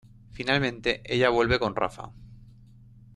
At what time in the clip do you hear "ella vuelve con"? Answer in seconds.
1.05-1.75